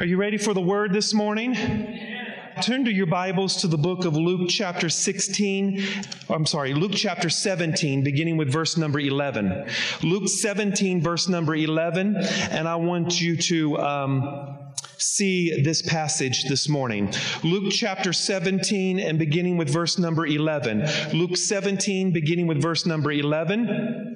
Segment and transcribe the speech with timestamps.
[0.00, 1.54] Are you ready for the word this morning?
[2.62, 5.84] Turn to your Bibles to the book of Luke, chapter 16.
[6.30, 9.66] I'm sorry, Luke, chapter 17, beginning with verse number 11.
[10.02, 12.16] Luke 17, verse number 11.
[12.16, 17.12] And I want you to um, see this passage this morning.
[17.44, 20.88] Luke, chapter 17, and beginning with verse number 11.
[21.12, 24.09] Luke 17, beginning with verse number 11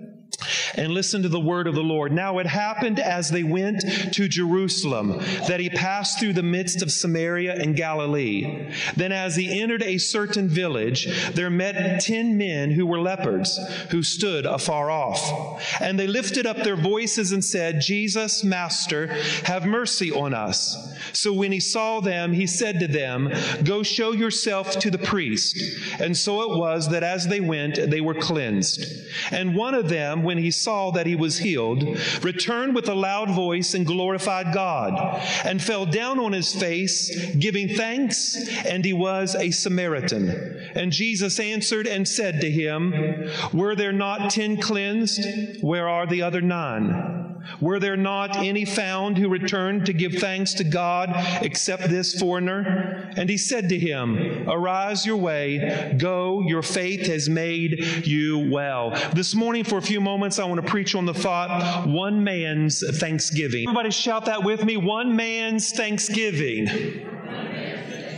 [0.76, 2.12] and listen to the word of the Lord.
[2.12, 3.80] Now it happened as they went
[4.12, 5.18] to Jerusalem
[5.48, 8.72] that he passed through the midst of Samaria and Galilee.
[8.96, 13.58] Then, as he entered a certain village, there met ten men who were lepers,
[13.90, 15.80] who stood afar off.
[15.80, 19.06] And they lifted up their voices and said, Jesus, Master,
[19.44, 20.76] have mercy on us.
[21.12, 23.30] So when he saw them, he said to them,
[23.62, 25.58] Go show yourself to the priest.
[26.00, 28.84] And so it was that as they went, they were cleansed.
[29.30, 33.30] And one of them, when he saw that he was healed, returned with a loud
[33.30, 39.34] voice and glorified God, and fell down on his face, giving thanks, and he was
[39.34, 40.30] a Samaritan.
[40.74, 45.62] And Jesus answered and said to him, Were there not ten cleansed?
[45.62, 47.33] Where are the other nine?
[47.60, 51.10] Were there not any found who returned to give thanks to God
[51.42, 53.10] except this foreigner?
[53.16, 58.90] And he said to him, Arise your way, go, your faith has made you well.
[59.12, 62.82] This morning, for a few moments, I want to preach on the thought one man's
[62.98, 63.68] thanksgiving.
[63.68, 66.66] Everybody shout that with me one man's thanksgiving.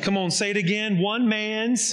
[0.03, 0.99] Come on, say it again.
[0.99, 1.93] One man's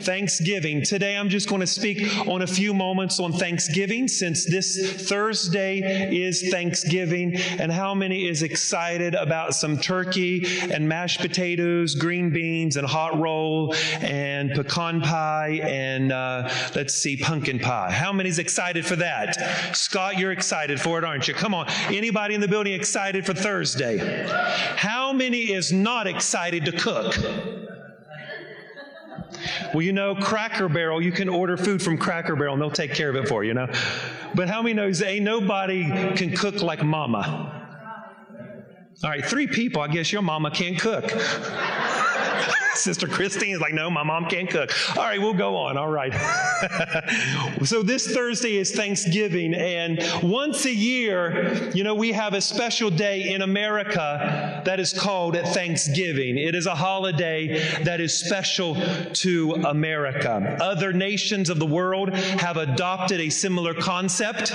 [0.00, 0.82] Thanksgiving.
[0.82, 5.80] Today I'm just going to speak on a few moments on Thanksgiving since this Thursday
[6.16, 7.36] is Thanksgiving.
[7.58, 13.18] And how many is excited about some turkey and mashed potatoes, green beans and hot
[13.18, 17.90] roll and pecan pie and uh, let's see, pumpkin pie?
[17.90, 19.76] How many is excited for that?
[19.76, 21.34] Scott, you're excited for it, aren't you?
[21.34, 21.68] Come on.
[21.88, 24.26] Anybody in the building excited for Thursday?
[24.76, 27.14] How many is not excited to cook?
[29.72, 32.94] Well, you know, Cracker Barrel, you can order food from Cracker Barrel and they'll take
[32.94, 33.68] care of it for you, you know.
[34.34, 35.84] But how many knows ain't nobody
[36.14, 37.52] can cook like mama?
[39.04, 41.04] All right, three people, I guess your mama can't cook.
[42.74, 44.72] Sister Christine is like, no, my mom can't cook.
[44.96, 45.76] All right, we'll go on.
[45.76, 46.12] All right.
[47.64, 52.90] so this Thursday is Thanksgiving, and once a year, you know, we have a special
[52.90, 56.38] day in America that is called Thanksgiving.
[56.38, 58.76] It is a holiday that is special
[59.14, 60.56] to America.
[60.60, 64.52] Other nations of the world have adopted a similar concept,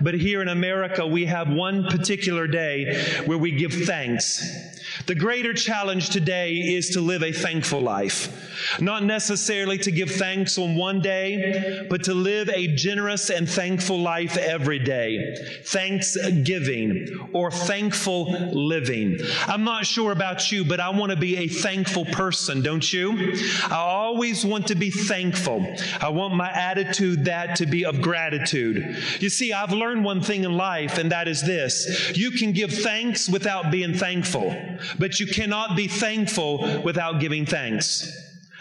[0.00, 4.69] but here in America, we have one particular day where we give thanks.
[5.06, 8.78] The greater challenge today is to live a thankful life.
[8.80, 14.00] Not necessarily to give thanks on one day, but to live a generous and thankful
[14.00, 15.34] life every day.
[15.64, 19.18] Thanksgiving or thankful living.
[19.46, 23.34] I'm not sure about you, but I want to be a thankful person, don't you?
[23.70, 25.66] I always want to be thankful.
[26.00, 28.96] I want my attitude that to be of gratitude.
[29.20, 32.72] You see, I've learned one thing in life, and that is this you can give
[32.72, 34.54] thanks without being thankful
[34.98, 38.10] but you cannot be thankful without giving thanks.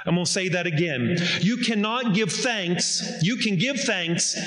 [0.05, 1.17] I'm going to say that again.
[1.41, 3.21] You cannot give thanks.
[3.21, 4.37] You can give thanks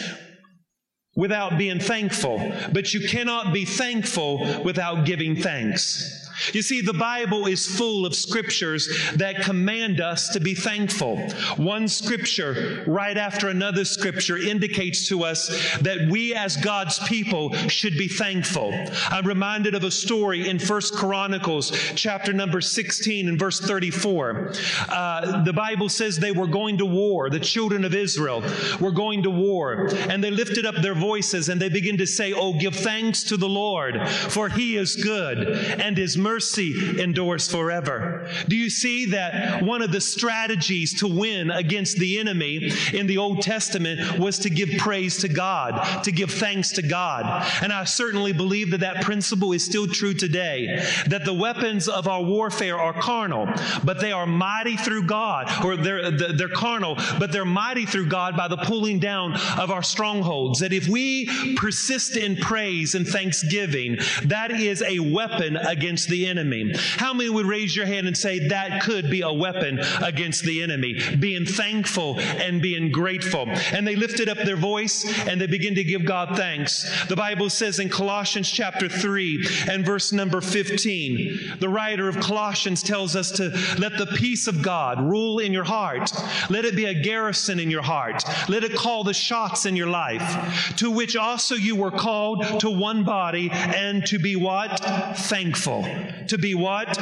[1.15, 2.39] without being thankful,
[2.73, 6.22] but you cannot be thankful without giving thanks.
[6.53, 11.19] You see, the Bible is full of scriptures that command us to be thankful.
[11.57, 15.49] One scripture, right after another scripture, indicates to us
[15.81, 18.73] that we as God's people should be thankful.
[19.09, 24.53] I'm reminded of a story in First Chronicles, chapter number 16 and verse 34.
[24.89, 27.31] Uh, the Bible says they were going to war.
[27.31, 28.43] The children of Israel
[28.81, 29.89] were going to war.
[30.09, 33.37] And they lifted up their voices and they begin to say, Oh, give thanks to
[33.37, 35.49] the Lord, for he is good
[35.81, 38.27] and his mercy mercy endures forever.
[38.49, 43.19] Do you see that one of the strategies to win against the enemy in the
[43.19, 47.47] Old Testament was to give praise to God, to give thanks to God?
[47.63, 52.09] And I certainly believe that that principle is still true today, that the weapons of
[52.09, 53.47] our warfare are carnal,
[53.85, 58.39] but they are mighty through God, or they're, they're carnal, but they're mighty through God
[58.39, 60.61] by the pulling down of our strongholds.
[60.61, 66.73] That if we persist in praise and thanksgiving, that is a weapon against the enemy.
[66.77, 70.63] How many would raise your hand and say that could be a weapon against the
[70.63, 70.97] enemy?
[71.19, 73.49] Being thankful and being grateful.
[73.73, 76.91] And they lifted up their voice and they begin to give God thanks.
[77.09, 82.83] The Bible says in Colossians chapter 3 and verse number 15, the writer of Colossians
[82.83, 86.13] tells us to let the peace of God rule in your heart.
[86.51, 88.25] Let it be a garrison in your heart.
[88.49, 92.71] Let it call the shots in your life, to which also you were called to
[92.71, 94.81] one body and to be what?
[95.17, 95.87] Thankful.
[96.29, 96.97] To be what?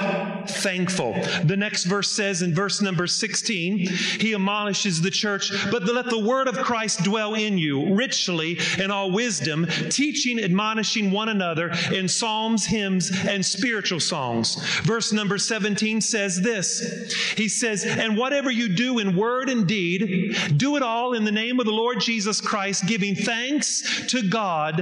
[0.48, 1.14] Thankful.
[1.44, 6.18] The next verse says in verse number 16, he admonishes the church, but let the
[6.18, 12.08] word of Christ dwell in you richly in all wisdom, teaching, admonishing one another in
[12.08, 14.56] psalms, hymns, and spiritual songs.
[14.82, 20.36] Verse number 17 says this He says, And whatever you do in word and deed,
[20.56, 24.80] do it all in the name of the Lord Jesus Christ, giving thanks to God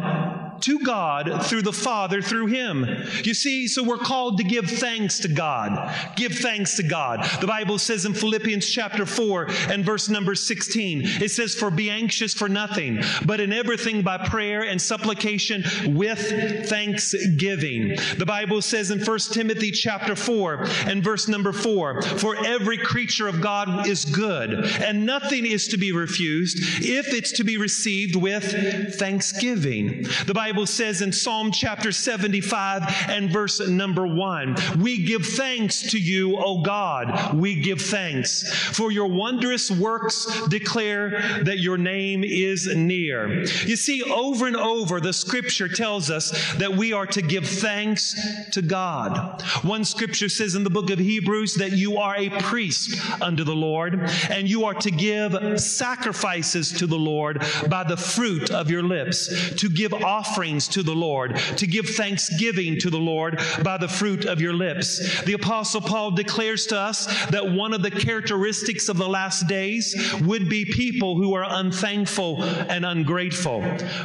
[0.63, 2.87] to God through the Father through Him.
[3.25, 5.95] You see, so we're called to give thanks to God.
[6.17, 7.29] Give thanks to God.
[7.41, 11.91] The Bible says in Philippians chapter 4 and verse number 16, it says, For be
[11.91, 15.65] anxious for nothing, but in everything by prayer and supplication
[15.95, 17.97] with thanksgiving.
[18.17, 23.29] The Bible says in 1 Timothy chapter 4 and verse number 4, For every creature
[23.29, 28.17] of God is good, and nothing is to be refused if it's to be received
[28.17, 30.07] with thanksgiving.
[30.27, 35.91] The Bible Bible says in Psalm chapter 75 and verse number 1 We give thanks
[35.91, 37.35] to you, O God.
[37.35, 38.51] We give thanks.
[38.73, 43.43] For your wondrous works declare that your name is near.
[43.67, 48.19] You see, over and over, the scripture tells us that we are to give thanks
[48.53, 49.43] to God.
[49.61, 53.55] One scripture says in the book of Hebrews that you are a priest unto the
[53.55, 54.01] Lord,
[54.31, 59.55] and you are to give sacrifices to the Lord by the fruit of your lips,
[59.57, 63.89] to give offerings offerings to the Lord, to give thanksgiving to the Lord by the
[63.89, 65.25] fruit of your lips.
[65.25, 69.97] The Apostle Paul declares to us that one of the characteristics of the last days
[70.23, 73.63] would be people who are unthankful and ungrateful.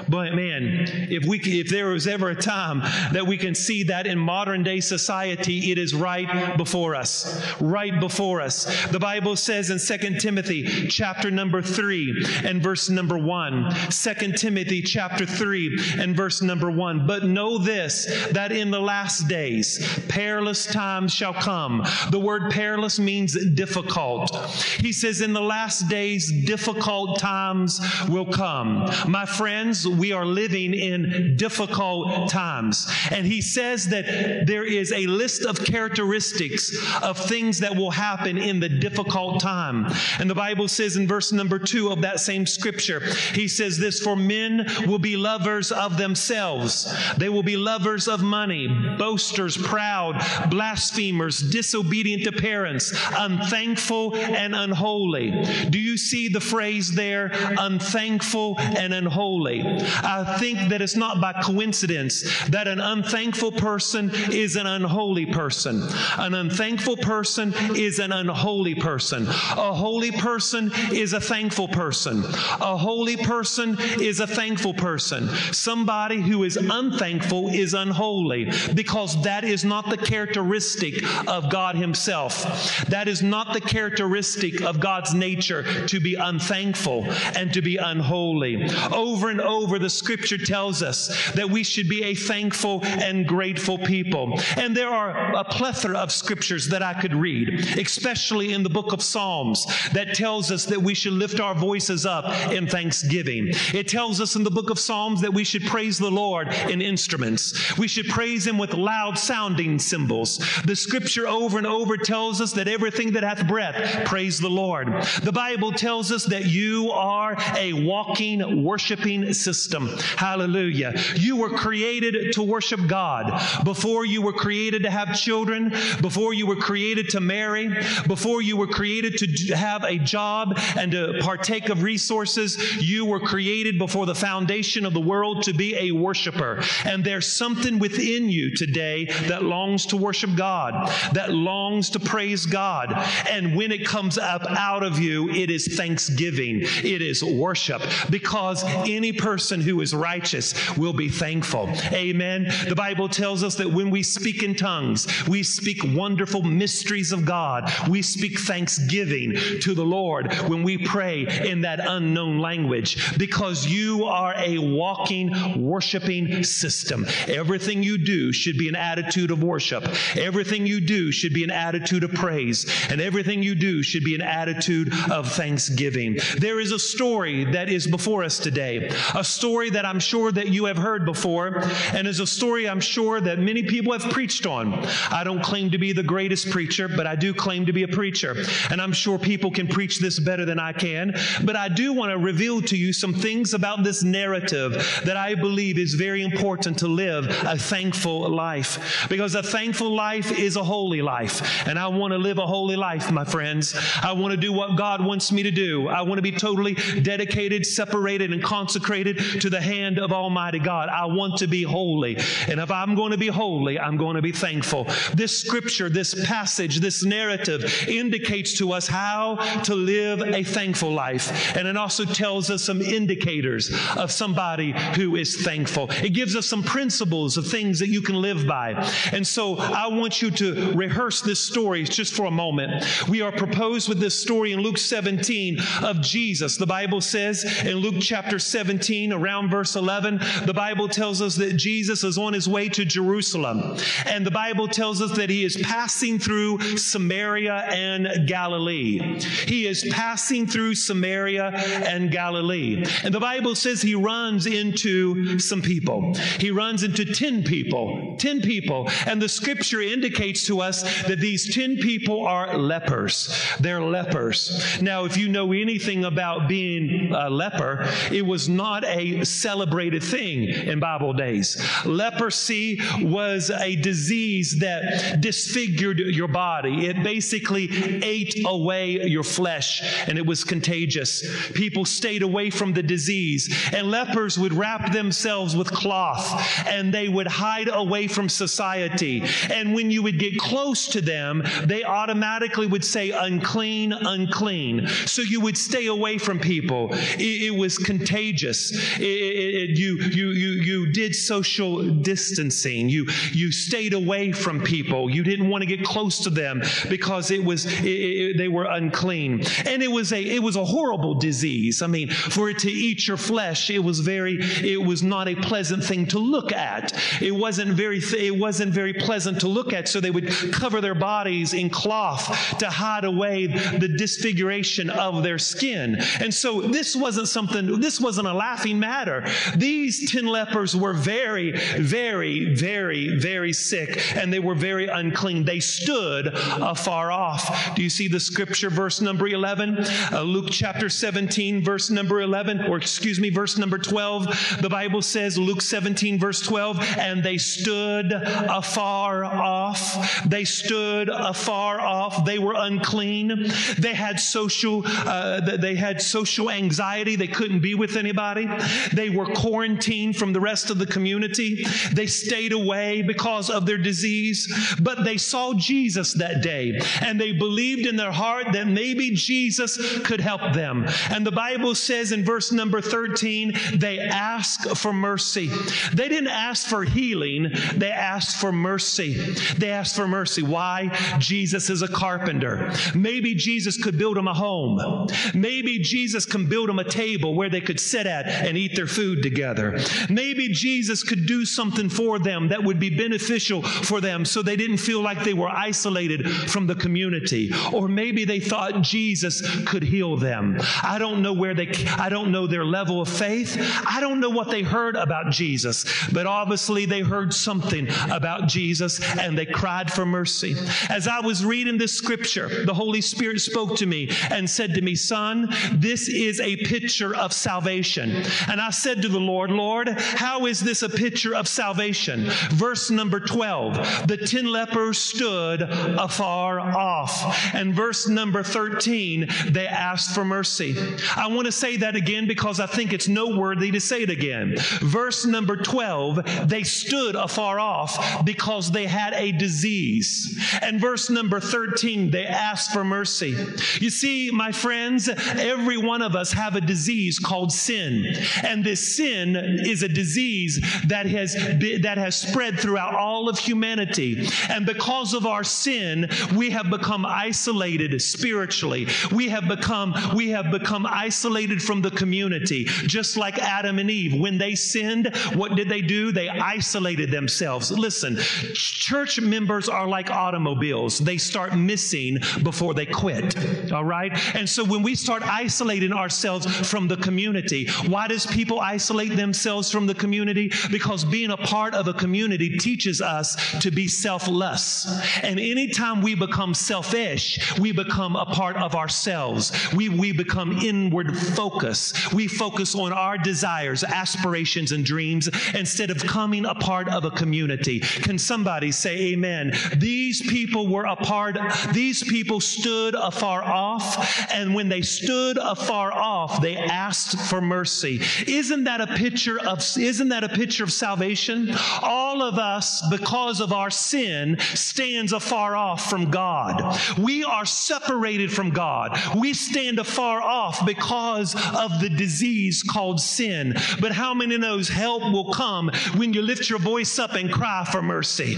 [0.10, 2.80] But man, if we if there was ever a time
[3.14, 7.44] that we can see that in modern day society, it is right before us.
[7.62, 8.66] Right before us.
[8.88, 13.76] The Bible says in 2 Timothy chapter number 3 and verse number 1.
[13.92, 17.06] 2 Timothy chapter 3 and verse verse number one.
[17.06, 21.84] But know this, that in the last days, perilous times shall come.
[22.12, 24.34] The word perilous means difficult.
[24.80, 28.90] He says, in the last days, difficult times will come.
[29.06, 32.90] My friends, we are living in difficult times.
[33.12, 34.06] And he says that
[34.48, 36.72] there is a list of characteristics
[37.02, 39.88] of things that will happen in the difficult time.
[40.20, 43.02] And the Bible says in verse number two of that same scripture,
[43.34, 46.94] he says this, for men will be lovers of them themselves.
[47.18, 48.68] They will be lovers of money,
[49.00, 50.22] boasters, proud,
[50.52, 55.32] blasphemers, disobedient to parents, unthankful and unholy.
[55.72, 59.64] Do you see the phrase there, unthankful and unholy?
[60.04, 65.82] I think that it's not by coincidence that an unthankful person is an unholy person.
[66.20, 69.26] An unthankful person is an unholy person.
[69.26, 72.24] A holy person is a thankful person.
[72.62, 75.28] A holy person is a thankful person.
[75.52, 82.86] Somebody Who is unthankful is unholy because that is not the characteristic of God Himself.
[82.88, 87.06] That is not the characteristic of God's nature to be unthankful
[87.36, 88.70] and to be unholy.
[88.92, 93.78] Over and over, the scripture tells us that we should be a thankful and grateful
[93.78, 94.40] people.
[94.58, 98.92] And there are a plethora of scriptures that I could read, especially in the book
[98.92, 103.52] of Psalms, that tells us that we should lift our voices up in thanksgiving.
[103.74, 106.48] It tells us in the book of Psalms that we should praise praise the Lord
[106.48, 107.78] in instruments.
[107.78, 110.40] We should praise Him with loud sounding cymbals.
[110.66, 114.88] The scripture over and over tells us that everything that hath breath, praise the Lord.
[115.22, 119.90] The Bible tells us that you are a walking, worshiping system.
[120.18, 120.94] Hallelujah.
[121.16, 123.40] You were created to worship God.
[123.64, 125.70] Before you were created to have children,
[126.02, 127.70] before you were created to marry,
[128.08, 133.20] before you were created to have a job and to partake of resources, you were
[133.20, 136.64] created before the foundation of the world to be a worshiper.
[136.86, 142.46] And there's something within you today that longs to worship God, that longs to praise
[142.46, 142.94] God.
[143.30, 148.64] And when it comes up out of you, it is thanksgiving, it is worship, because
[148.66, 151.70] any person who is righteous will be thankful.
[151.92, 152.48] Amen.
[152.68, 157.26] The Bible tells us that when we speak in tongues, we speak wonderful mysteries of
[157.26, 157.72] God.
[157.90, 164.06] We speak thanksgiving to the Lord when we pray in that unknown language, because you
[164.06, 165.32] are a walking
[165.64, 167.06] worshiping system.
[167.28, 169.88] Everything you do should be an attitude of worship.
[170.16, 172.66] Everything you do should be an attitude of praise.
[172.90, 176.18] And everything you do should be an attitude of thanksgiving.
[176.38, 180.50] There is a story that is before us today, a story that I'm sure that
[180.50, 184.46] you have heard before, and is a story I'm sure that many people have preached
[184.46, 184.74] on.
[185.10, 187.88] I don't claim to be the greatest preacher, but I do claim to be a
[187.88, 188.36] preacher.
[188.70, 191.14] And I'm sure people can preach this better than I can.
[191.44, 194.74] But I do want to reveal to you some things about this narrative
[195.06, 199.94] that I believe believe it's very important to live a thankful life because a thankful
[199.96, 201.68] life is a holy life.
[201.68, 203.76] And I want to live a holy life, my friends.
[204.02, 205.90] I want to do what God wants me to do.
[205.90, 210.90] I want to be totally dedicated, separated, and consecrated to the hand of Almighty God.
[210.90, 212.16] I want to be holy.
[212.48, 214.86] And if I'm going to be holy, I'm going to be thankful.
[215.14, 221.56] This scripture, this passage, this narrative indicates to us how to live a thankful life.
[221.56, 225.90] And it also tells us some indicators of somebody who is thankful.
[226.04, 228.72] It gives us some principles of things that you can live by.
[229.12, 232.84] And so I want you to rehearse this story just for a moment.
[233.08, 236.58] We are proposed with this story in Luke 17 of Jesus.
[236.58, 241.58] The Bible says in Luke chapter 17, around verse 11, the Bible tells us that
[241.58, 243.78] Jesus is on his way to Jerusalem.
[244.06, 249.20] And the Bible tells us that he is passing through Samaria and Galilee.
[249.48, 252.84] He is passing through Samaria and Galilee.
[253.04, 256.14] And the Bible says he runs into some people.
[256.40, 258.16] He runs into 10 people.
[258.18, 258.90] 10 people.
[259.06, 263.36] And the scripture indicates to us that these 10 people are lepers.
[263.60, 264.82] They're lepers.
[264.82, 270.44] Now, if you know anything about being a leper, it was not a celebrated thing
[270.46, 271.58] in Bible days.
[271.86, 276.88] Leprosy was a disease that disfigured your body.
[276.88, 277.70] It basically
[278.04, 281.24] ate away your flesh and it was contagious.
[281.54, 287.08] People stayed away from the disease and lepers would wrap themselves with cloth and they
[287.08, 289.24] would hide away from society.
[289.50, 294.88] And when you would get close to them, they automatically would say, unclean, unclean.
[295.06, 296.90] So you would stay away from people.
[296.92, 298.72] It, it was contagious.
[299.00, 302.90] It, it, you, you, you, you did social distancing.
[302.90, 305.10] You, you stayed away from people.
[305.10, 309.44] You didn't want to get close to them because it was, they were unclean.
[309.66, 311.82] And it was a, it was a horrible disease.
[311.82, 315.36] I mean, for it to eat your flesh, it was very, it was not a
[315.36, 316.92] pleasant thing to look at.
[317.22, 319.88] It wasn't very, it wasn't very pleasant to look at.
[319.88, 325.38] So they would cover their bodies in cloth to hide away the disfiguration of their
[325.38, 325.98] skin.
[326.20, 329.24] And so this wasn't something, this wasn't a laughing matter.
[329.56, 335.46] These 10 lepers were very, very, very, very sick and they were very unclean.
[335.46, 337.76] They stood afar off.
[337.76, 339.78] Do you see the scripture, verse number 11?
[340.12, 344.60] Uh, Luke chapter 17, verse number 11, or excuse me, verse number 12.
[344.62, 350.24] The Bible says, Luke 17, verse 12, and they stood afar off.
[350.26, 352.26] They stood afar off.
[352.26, 353.52] They were unclean.
[353.78, 357.16] They had social, uh, they had social anxiety.
[357.16, 358.48] They couldn't be with anybody.
[358.94, 361.66] They were quarantined from the rest of the community.
[361.92, 364.52] They stayed away because of their disease.
[364.82, 370.00] But they saw Jesus that day and they believed in their heart that maybe Jesus
[370.00, 370.86] could help them.
[371.10, 375.50] And the Bible says in verse number 13, they asked for mercy.
[375.94, 379.14] They didn't ask for healing, they asked for mercy.
[379.58, 380.42] They asked for mercy.
[380.42, 380.90] Why?
[381.20, 382.72] Jesus is a carpenter.
[382.96, 385.08] Maybe Jesus could build them a home.
[385.34, 388.88] Maybe Jesus can build them a table where they could sit at and eat their
[388.88, 389.78] food together.
[390.10, 394.56] Maybe Jesus could do something for them that would be beneficial for them so they
[394.56, 397.52] didn't feel like they were isolated from the community.
[397.72, 400.58] Or maybe they thought Jesus could heal them.
[400.84, 403.58] I don't know where they, I don't know their level of faith.
[403.88, 409.02] I don't know what they heard about Jesus, but obviously they heard something about Jesus
[409.18, 410.56] and they cried for mercy.
[410.90, 414.82] As I was reading this scripture, the Holy Spirit spoke to me and said to
[414.82, 418.24] me, Son, this is a picture of salvation.
[418.48, 422.30] And I said to the Lord, Lord, how is this a picture of salvation?
[422.52, 427.54] Verse number 12 the ten lepers stood afar off.
[427.54, 430.76] And verse number 13, they asked for mercy.
[431.16, 434.56] I want to say that again because I think it's noteworthy to say it again.
[434.82, 440.40] Verse number 12, they stood afar off because they had a disease.
[440.62, 443.36] And verse number 13, they asked for mercy.
[443.80, 448.16] You see, my friends, every one of us have a disease called sin.
[448.44, 451.34] And this sin is a disease that has
[451.82, 454.28] that has spread throughout all of humanity.
[454.50, 458.88] And because of our sin, we have become isolated spiritually.
[459.12, 462.66] We have become we have become isolated from the community.
[462.66, 466.12] Just like Adam and Eve, when they sinned, what did they do?
[466.12, 467.72] They isolated themselves.
[467.72, 468.18] Listen,
[468.54, 471.00] church members are like automobiles.
[471.00, 473.36] They start missing before they quit.
[473.72, 474.12] All right?
[474.36, 479.72] And so when we start isolating ourselves from the community, why does people isolate themselves
[479.72, 480.14] from the community?
[480.14, 480.52] community?
[480.72, 484.88] Because being a part of a community teaches us to be selfless.
[485.22, 489.52] And anytime we become selfish, we become a part of ourselves.
[489.74, 491.94] We, we become inward focus.
[492.14, 497.12] We focus on our desires, aspirations, and dreams instead of coming a part of a
[497.12, 497.80] community.
[497.80, 499.54] Can somebody say amen?
[499.78, 501.38] These people were a part,
[501.74, 508.02] these people stood afar off, and when they stood afar off, they asked for mercy.
[508.28, 511.56] Isn't that a picture of isn't that a picture of salvation?
[511.82, 516.80] All of us, because of our sin, stands afar off from God.
[516.98, 518.98] We are separated from God.
[519.16, 523.56] We stand afar off because of the disease called sin.
[523.80, 527.68] But how many knows help will come when you lift your voice up and cry
[527.72, 528.38] for mercy?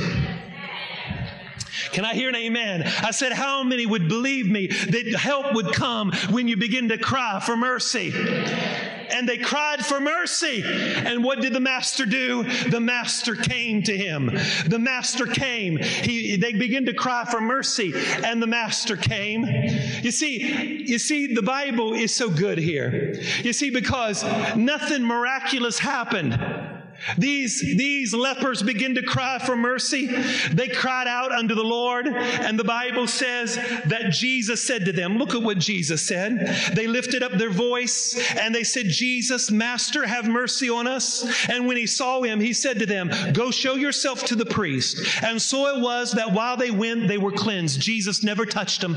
[1.92, 2.84] Can I hear an amen?
[2.84, 6.98] I said, How many would believe me that help would come when you begin to
[6.98, 8.14] cry for mercy?
[9.12, 10.64] And they cried for mercy.
[10.64, 12.44] And what did the master do?
[12.70, 14.32] The master came to him.
[14.68, 15.78] The master came.
[15.78, 17.94] He, they began to cry for mercy,
[18.24, 19.46] and the master came.
[19.46, 23.16] You see, you see, the Bible is so good here.
[23.44, 24.24] You see, because
[24.56, 26.40] nothing miraculous happened.
[27.18, 30.08] These, these lepers begin to cry for mercy.
[30.52, 35.18] They cried out unto the Lord, and the Bible says that Jesus said to them,
[35.18, 36.56] Look at what Jesus said.
[36.74, 41.26] They lifted up their voice and they said, Jesus, Master, have mercy on us.
[41.50, 45.24] And when he saw him, he said to them, Go show yourself to the priest.
[45.24, 47.80] And so it was that while they went, they were cleansed.
[47.80, 48.96] Jesus never touched them.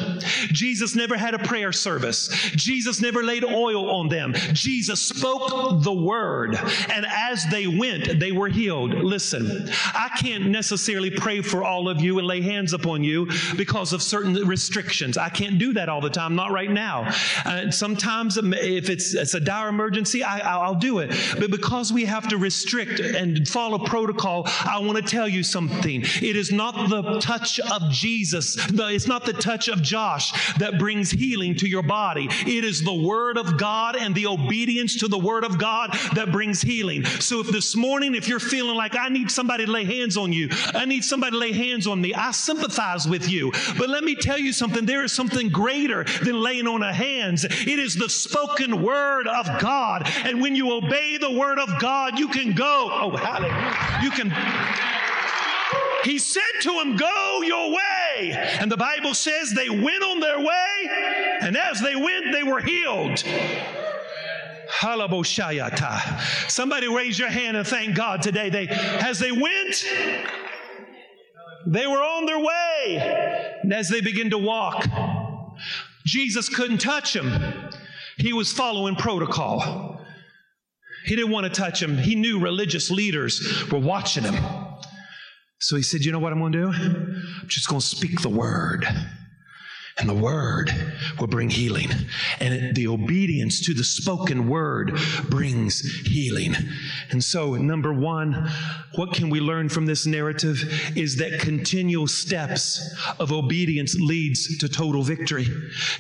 [0.53, 2.29] Jesus never had a prayer service.
[2.55, 4.35] Jesus never laid oil on them.
[4.53, 6.57] Jesus spoke the word.
[6.89, 8.95] And as they went, they were healed.
[8.95, 13.93] Listen, I can't necessarily pray for all of you and lay hands upon you because
[13.93, 15.17] of certain restrictions.
[15.17, 17.13] I can't do that all the time, not right now.
[17.45, 21.15] Uh, sometimes, if it's, it's a dire emergency, I, will do it.
[21.39, 26.03] But because we have to restrict and follow protocol, I want to tell you something.
[26.03, 31.11] It is not the touch of Jesus, it's not the touch of Josh that brings
[31.11, 32.29] healing to your body.
[32.47, 36.33] It is the Word of God and the obedience to the Word of God that
[36.33, 37.05] brings healing.
[37.05, 40.33] So if this morning, if you're feeling like I need somebody to lay hands on
[40.33, 43.51] you, I need somebody to lay hands on me, I sympathize with you.
[43.79, 47.45] But let me tell you something there is something greater than laying on of hands.
[47.45, 50.09] It is the spoken word of God.
[50.25, 52.91] And when you obey the word of God, you can go.
[52.93, 54.01] Oh, hallelujah.
[54.03, 54.33] You can.
[56.05, 58.33] He said to him, Go your way.
[58.61, 60.91] And the Bible says they went on their way,
[61.41, 63.23] and as they went, they were healed.
[66.49, 68.51] Somebody raise your hand and thank God today.
[68.51, 69.85] They, as they went,
[71.67, 73.59] they were on their way.
[73.63, 74.87] And as they begin to walk,
[76.07, 77.71] Jesus couldn't touch them.
[78.19, 80.01] He was following protocol.
[81.05, 81.97] He didn't want to touch him.
[81.97, 84.37] He knew religious leaders were watching him.
[85.61, 86.69] So he said, You know what I'm going to do?
[86.73, 88.87] I'm just going to speak the word
[89.99, 90.71] and the word
[91.19, 91.91] will bring healing.
[92.41, 96.55] And the obedience to the spoken word brings healing.
[97.11, 98.49] And so, number one,
[98.95, 100.63] what can we learn from this narrative
[100.97, 105.47] is that continual steps of obedience leads to total victory.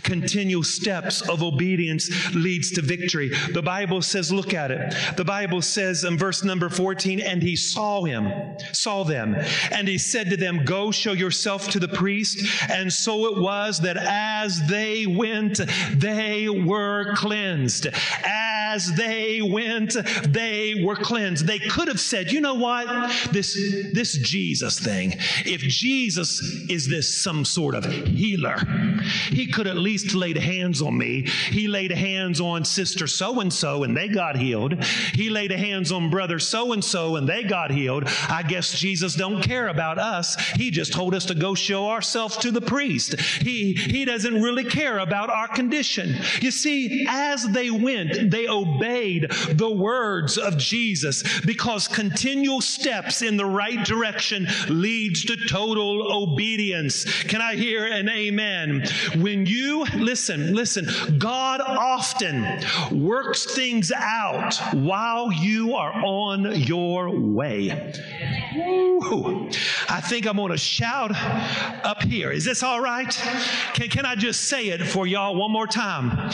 [0.03, 3.31] Continual steps of obedience leads to victory.
[3.53, 4.95] The Bible says, look at it.
[5.17, 9.35] The Bible says in verse number 14, and he saw him, saw them,
[9.73, 12.45] and he said to them, Go show yourself to the priest.
[12.71, 15.61] And so it was that that as they went,
[15.95, 17.87] they were cleansed.
[18.23, 19.97] As they went,
[20.29, 21.47] they were cleansed.
[21.47, 22.87] They could have said, you know what?
[23.33, 23.55] This,
[23.95, 25.15] this Jesus thing,
[25.47, 28.59] if Jesus is this some sort of healer,
[29.31, 31.23] he could at least laid hands on me.
[31.23, 34.85] He laid hands on sister so and so and they got healed.
[35.15, 38.05] He laid hands on brother so and so and they got healed.
[38.29, 40.37] I guess Jesus don't care about us.
[40.57, 43.19] He just told us to go show ourselves to the priest.
[43.41, 46.17] He he doesn't really care about our condition.
[46.41, 53.37] You see, as they went, they obeyed the words of Jesus because continual steps in
[53.37, 57.05] the right direction leads to total obedience.
[57.25, 58.85] Can I hear an amen?
[59.17, 67.71] When you listen, listen, God often works things out while you are on your way.
[69.89, 71.13] I think I'm going to shout
[71.85, 72.31] up here.
[72.31, 73.15] Is this all right?
[73.75, 76.31] Can, can I just say it for y'all one more time?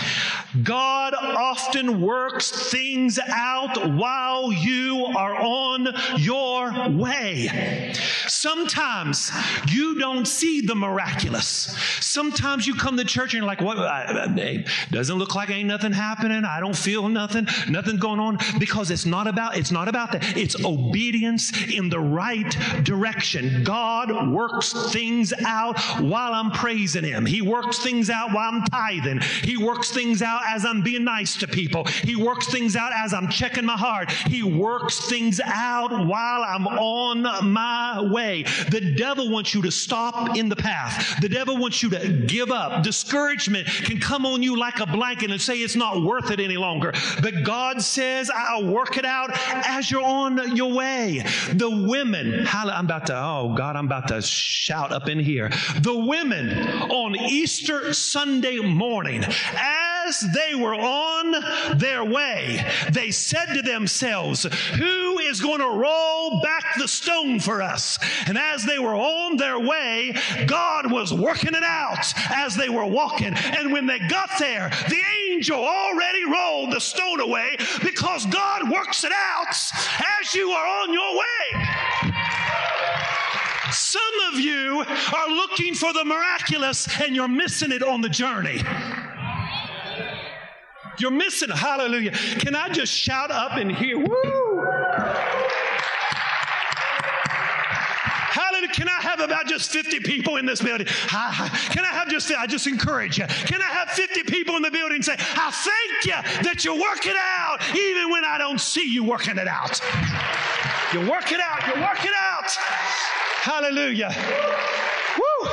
[0.63, 7.93] God often works things out while you are on your way.
[8.27, 9.33] Sometimes
[9.69, 11.75] you don't see the miraculous.
[12.01, 13.77] Sometimes you come to church and you're like, what?
[14.39, 16.45] It doesn't look like ain't nothing happening.
[16.45, 17.47] I don't feel nothing.
[17.69, 20.37] Nothing going on because it's not about it's not about that.
[20.37, 23.65] It's obedience in the right direction.
[23.65, 27.24] God works things out while I'm praising him.
[27.25, 29.21] He works things out while I'm tithing.
[29.43, 31.85] He works things out as I'm being nice to people.
[31.85, 34.11] He works things out as I'm checking my heart.
[34.11, 38.43] He works things out while I'm on my way.
[38.71, 41.21] The devil wants you to stop in the path.
[41.21, 42.83] The devil wants you to give up.
[42.83, 46.57] Discouragement can come on you like a blanket and say it's not worth it any
[46.57, 46.93] longer.
[47.23, 51.25] But God says, I'll work it out as you're on your way.
[51.53, 55.51] The women, I'm about to, oh God, I'm about to shout up in here.
[55.81, 56.51] The women
[56.91, 59.25] on Easter Sunday morning,
[59.57, 66.41] as they were on their way, they said to themselves, Who is going to roll
[66.43, 67.99] back the stone for us?
[68.27, 70.15] And as they were on their way,
[70.47, 73.35] God was working it out as they were walking.
[73.35, 79.05] And when they got there, the angel already rolled the stone away because God works
[79.05, 79.55] it out
[80.21, 81.64] as you are on your way.
[83.95, 88.61] Some of you are looking for the miraculous and you're missing it on the journey.
[90.99, 91.49] You're missing.
[91.51, 92.11] Hallelujah.
[92.11, 93.97] Can I just shout up in here?
[93.99, 94.65] Woo!
[98.33, 98.73] Hallelujah.
[98.73, 100.89] Can I have about just 50 people in this building?
[100.89, 103.27] Can I have just, I just encourage you.
[103.27, 107.07] Can I have 50 people in the building say, I thank you that you work
[107.07, 109.81] it out even when I don't see you working it out.
[110.93, 111.77] You work it out.
[111.77, 112.51] You work it out.
[113.45, 114.09] Hallelujah.
[115.19, 115.51] Woo!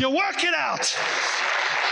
[0.00, 0.96] You work it out.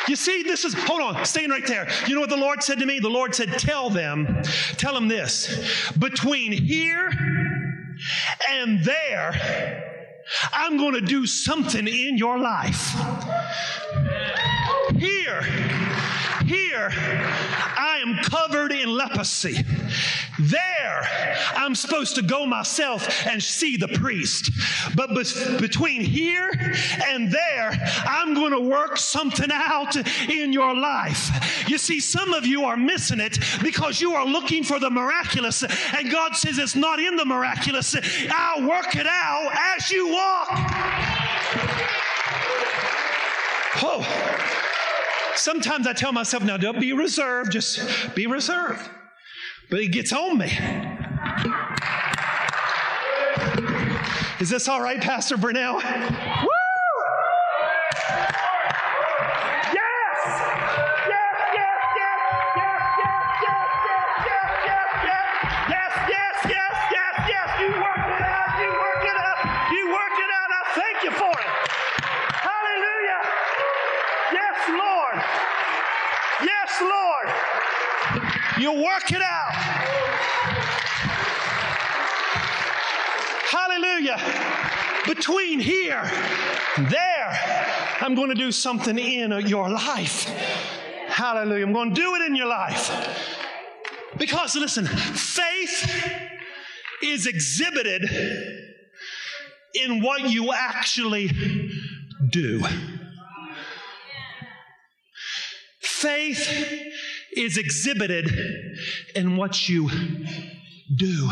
[0.08, 1.86] You see, this is, hold on, staying right there.
[2.06, 3.00] You know what the Lord said to me?
[3.00, 4.42] The Lord said, Tell them,
[4.78, 5.92] tell them this.
[5.98, 7.10] Between here
[8.48, 10.14] and there,
[10.54, 12.94] I'm going to do something in your life.
[14.96, 15.42] Here,
[16.46, 18.59] here, I am covered
[19.00, 19.64] leprosy.
[20.38, 21.02] There,
[21.56, 24.50] I'm supposed to go myself and see the priest.
[24.94, 26.50] But be- between here
[27.06, 27.70] and there,
[28.06, 29.96] I'm going to work something out
[30.28, 31.68] in your life.
[31.68, 35.62] You see, some of you are missing it because you are looking for the miraculous,
[35.62, 37.96] and God says it's not in the miraculous.
[38.30, 40.48] I'll work it out as you walk.
[43.82, 44.66] Oh.
[45.34, 48.88] Sometimes I tell myself, now don't be reserved, just be reserved.
[49.70, 50.50] But it gets on me.
[54.40, 55.80] Is this all right, Pastor Burnell?
[85.20, 86.10] Between here
[86.78, 87.38] and there,
[88.00, 90.24] I'm going to do something in your life.
[91.08, 91.66] Hallelujah.
[91.66, 92.90] I'm going to do it in your life.
[94.16, 95.92] Because, listen, faith
[97.02, 98.08] is exhibited
[99.74, 101.30] in what you actually
[102.30, 102.64] do.
[105.82, 106.48] Faith
[107.36, 108.26] is exhibited
[109.14, 109.90] in what you
[110.96, 111.30] do.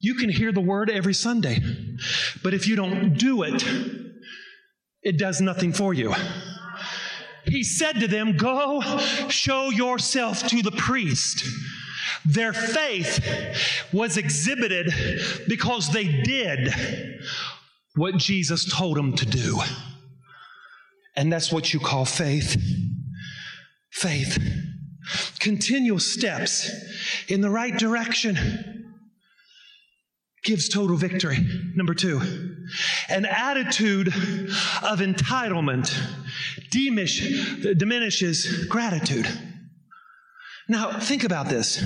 [0.00, 1.60] You can hear the word every Sunday,
[2.42, 3.64] but if you don't do it,
[5.02, 6.14] it does nothing for you.
[7.44, 8.80] He said to them, Go
[9.28, 11.44] show yourself to the priest.
[12.24, 13.24] Their faith
[13.92, 14.92] was exhibited
[15.48, 16.72] because they did
[17.94, 19.60] what Jesus told them to do.
[21.16, 22.60] And that's what you call faith.
[23.90, 24.38] Faith.
[25.40, 26.70] Continual steps
[27.28, 28.87] in the right direction
[30.48, 31.36] gives total victory.
[31.74, 32.20] Number two,
[33.10, 35.94] an attitude of entitlement
[36.70, 39.28] diminishes gratitude.
[40.66, 41.84] Now, think about this.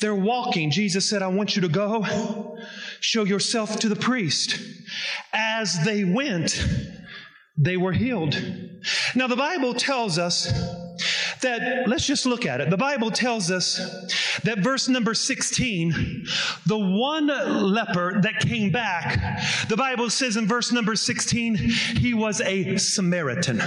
[0.00, 0.70] They're walking.
[0.70, 2.56] Jesus said, I want you to go
[3.00, 4.58] show yourself to the priest.
[5.34, 6.58] As they went,
[7.58, 8.42] they were healed.
[9.14, 10.50] Now, the Bible tells us
[11.42, 12.70] that, let's just look at it.
[12.70, 13.76] The Bible tells us
[14.42, 16.26] that verse number 16,
[16.66, 22.40] the one leper that came back, the Bible says in verse number 16, he was
[22.40, 23.62] a Samaritan.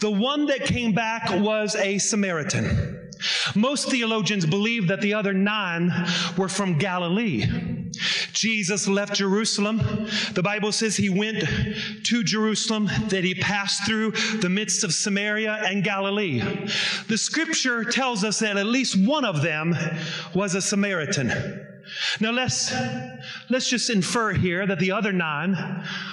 [0.00, 3.10] The one that came back was a Samaritan.
[3.54, 5.92] Most theologians believe that the other nine
[6.36, 7.44] were from Galilee.
[8.32, 9.78] Jesus left Jerusalem.
[10.32, 11.44] The Bible says he went
[12.04, 16.40] to Jerusalem, that he passed through the midst of Samaria and Galilee.
[17.08, 19.76] The scripture tells us that at least one of them
[20.34, 21.66] was a Samaritan.
[22.20, 22.72] Now let's,
[23.48, 25.56] let's just infer here that the other nine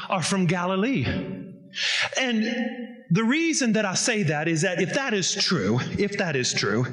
[0.09, 1.05] are from Galilee.
[2.19, 6.35] And the reason that I say that is that if that is true, if that
[6.35, 6.85] is true,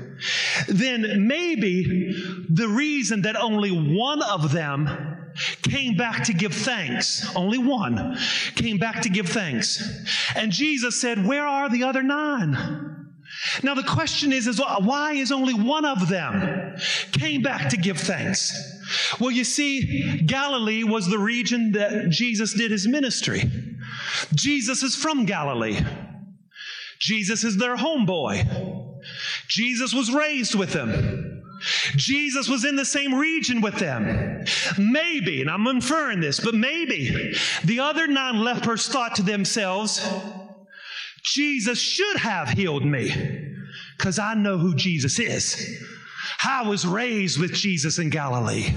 [0.69, 2.13] then maybe
[2.49, 8.17] the reason that only one of them came back to give thanks, only one
[8.55, 9.83] came back to give thanks.
[10.37, 13.05] And Jesus said, Where are the other nine?
[13.63, 16.77] Now the question is, is why is only one of them
[17.13, 18.53] came back to give thanks?
[19.19, 23.51] Well, you see, Galilee was the region that Jesus did his ministry.
[24.35, 25.81] Jesus is from Galilee.
[26.99, 29.03] Jesus is their homeboy.
[29.49, 31.43] Jesus was raised with them.
[31.97, 34.45] Jesus was in the same region with them.
[34.79, 40.07] Maybe, and I'm inferring this, but maybe the other nine lepers thought to themselves,
[41.23, 43.13] Jesus should have healed me
[43.97, 45.81] because I know who Jesus is.
[46.43, 48.75] I was raised with Jesus in Galilee.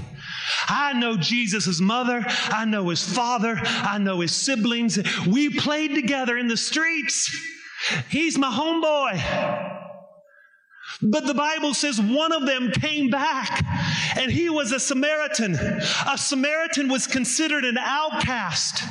[0.68, 2.24] I know Jesus' mother.
[2.26, 3.60] I know his father.
[3.62, 4.98] I know his siblings.
[5.26, 7.30] We played together in the streets.
[8.08, 9.76] He's my homeboy.
[11.00, 13.64] But the Bible says one of them came back
[14.16, 15.54] and he was a Samaritan.
[15.54, 18.82] A Samaritan was considered an outcast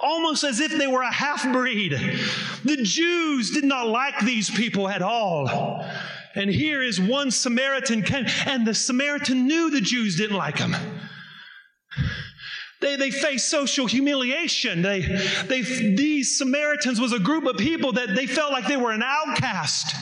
[0.00, 1.92] almost as if they were a half breed.
[2.64, 5.84] The Jews did not like these people at all.
[6.34, 10.74] And here is one Samaritan came, and the Samaritan knew the Jews didn't like him.
[12.84, 14.82] They, they faced social humiliation.
[14.82, 15.00] They,
[15.46, 19.02] they, these Samaritans was a group of people that they felt like they were an
[19.02, 19.96] outcast.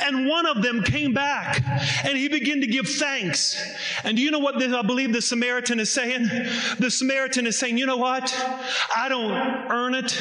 [0.00, 1.62] And one of them came back
[2.04, 3.60] and he began to give thanks.
[4.04, 6.28] And do you know what I believe the Samaritan is saying?
[6.78, 8.32] The Samaritan is saying, you know what?
[8.96, 9.32] I don't
[9.70, 10.18] earn it.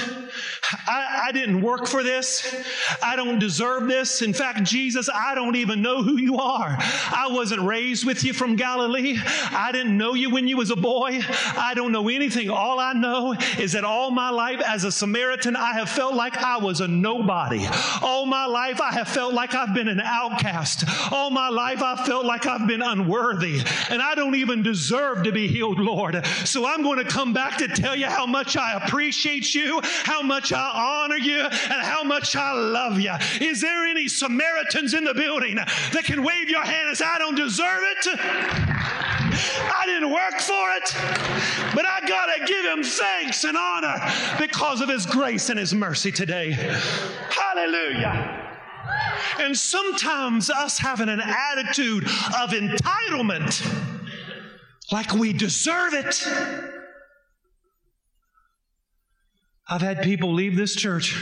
[0.87, 2.55] I, I didn't work for this.
[3.01, 4.21] I don't deserve this.
[4.21, 6.77] In fact, Jesus, I don't even know who you are.
[6.79, 9.17] I wasn't raised with you from Galilee.
[9.51, 11.19] I didn't know you when you was a boy.
[11.57, 12.49] I don't know anything.
[12.49, 16.37] All I know is that all my life as a Samaritan, I have felt like
[16.37, 17.67] I was a nobody.
[18.01, 20.85] All my life, I have felt like I've been an outcast.
[21.11, 23.61] All my life, I felt like I've been unworthy.
[23.89, 26.25] And I don't even deserve to be healed, Lord.
[26.45, 30.23] So I'm going to come back to tell you how much I appreciate you, how
[30.23, 33.13] much I honor you, and how much I love you.
[33.39, 37.19] Is there any Samaritans in the building that can wave your hand and say, I
[37.19, 38.07] don't deserve it?
[39.73, 43.95] I didn't work for it, but I got to give him thanks and honor
[44.39, 46.51] because of his grace and his mercy today.
[47.29, 48.40] Hallelujah.
[49.41, 53.65] And sometimes us having an attitude of entitlement,
[54.91, 56.27] like we deserve it.
[59.67, 61.15] I've had people leave this church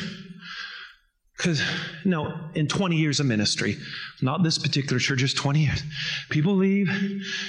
[1.37, 1.63] because,
[2.03, 3.77] no, in 20 years of ministry,
[4.21, 5.81] not this particular church, just 20 years,
[6.29, 6.89] people leave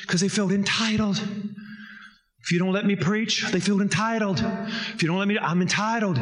[0.03, 1.17] because they felt entitled.
[2.43, 4.41] If you don't let me preach, they feel entitled.
[4.95, 6.19] If you don't let me, I'm entitled.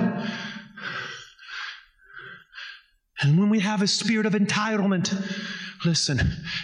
[3.21, 5.13] And when we have a spirit of entitlement,
[5.85, 6.19] Listen,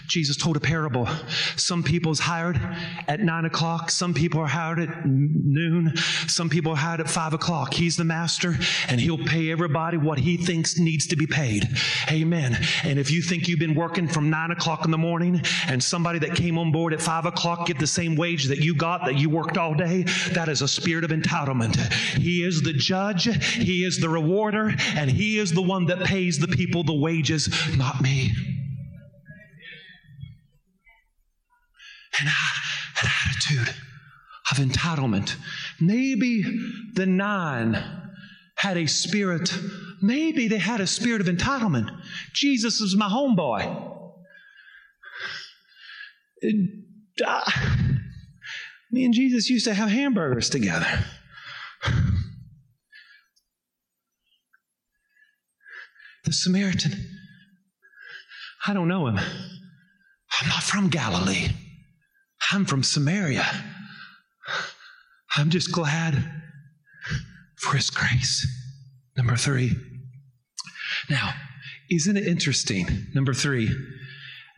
[0.08, 1.08] Jesus told a parable.
[1.56, 2.60] Some people's hired
[3.06, 3.90] at nine o'clock.
[3.90, 5.96] Some people are hired at noon.
[6.26, 7.72] Some people are hired at five o'clock.
[7.72, 8.56] He's the master
[8.88, 11.68] and he'll pay everybody what he thinks needs to be paid.
[12.10, 12.58] Amen.
[12.82, 16.18] And if you think you've been working from nine o'clock in the morning and somebody
[16.18, 19.16] that came on board at five o'clock get the same wage that you got, that
[19.16, 21.76] you worked all day, that is a spirit of entitlement.
[22.14, 23.24] He is the judge.
[23.54, 27.48] He is the rewarder and he is the one that pays the people the wages,
[27.76, 28.32] not me.
[32.20, 33.74] An, an attitude
[34.50, 35.36] of entitlement.
[35.80, 36.44] Maybe
[36.94, 37.82] the nine
[38.56, 39.56] had a spirit,
[40.00, 41.90] maybe they had a spirit of entitlement.
[42.32, 43.90] Jesus is my homeboy.
[47.24, 47.50] Uh,
[48.90, 50.86] me and Jesus used to have hamburgers together.
[56.24, 56.92] The Samaritan,
[58.66, 59.18] I don't know him.
[59.18, 61.48] I'm not from Galilee.
[62.52, 63.46] I'm from Samaria.
[65.36, 66.14] I'm just glad
[67.56, 68.46] for His grace.
[69.16, 69.76] Number three.
[71.08, 71.34] Now,
[71.90, 73.70] isn't it interesting, number three,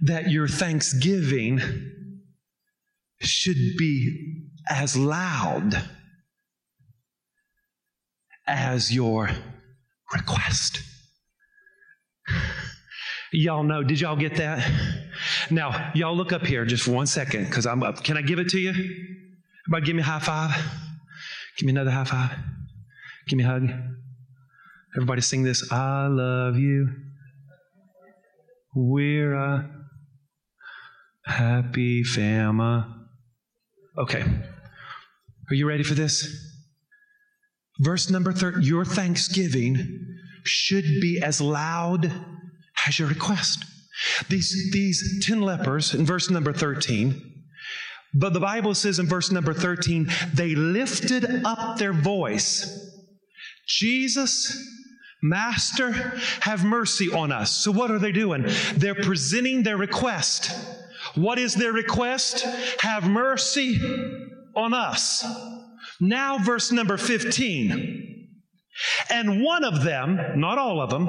[0.03, 1.61] that your thanksgiving
[3.21, 5.83] should be as loud
[8.47, 9.31] as your
[10.13, 10.83] request?
[13.33, 14.69] Y'all know, did y'all get that?
[15.51, 18.05] Now, y'all look up here just for one second because I'm up.
[18.05, 18.71] Can I give it to you?
[18.71, 20.55] Everybody give me a high five.
[21.57, 22.31] Give me another high five.
[23.27, 23.69] Give me a hug.
[24.95, 25.73] Everybody sing this.
[25.73, 26.89] I love you.
[28.75, 29.71] We're a
[31.25, 32.85] happy family.
[33.99, 34.23] Okay.
[35.51, 36.27] Are you ready for this?
[37.81, 39.77] Verse number 30 Your thanksgiving
[40.45, 42.13] should be as loud
[42.87, 43.65] as your request.
[44.29, 47.33] These, these 10 lepers in verse number 13,
[48.15, 52.93] but the Bible says in verse number 13, they lifted up their voice.
[53.67, 54.57] Jesus,
[55.23, 55.93] Master,
[56.41, 57.51] have mercy on us.
[57.51, 58.47] So, what are they doing?
[58.77, 60.51] They're presenting their request.
[61.15, 62.45] What is their request?
[62.81, 63.79] Have mercy
[64.55, 65.25] on us.
[66.01, 68.29] Now, verse number 15.
[69.11, 71.09] And one of them, not all of them,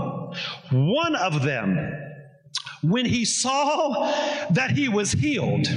[0.72, 1.94] one of them,
[2.84, 4.12] when he saw
[4.52, 5.68] that he was healed,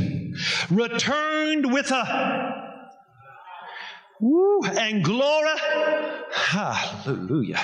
[0.71, 2.77] returned with a
[4.21, 5.49] woo and glory.
[6.33, 7.61] Hallelujah.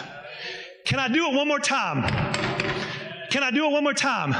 [0.84, 2.02] Can I do it one more time?
[3.30, 4.32] Can I do it one more time?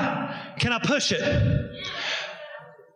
[0.59, 1.23] Can I push it?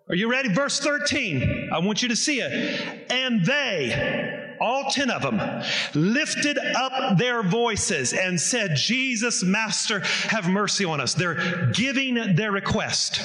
[0.09, 0.49] Are you ready?
[0.53, 1.71] Verse 13.
[1.73, 3.11] I want you to see it.
[3.11, 4.30] And they,
[4.61, 5.63] all 10 of them,
[5.95, 11.15] lifted up their voices and said, Jesus, Master, have mercy on us.
[11.15, 13.23] They're giving their request.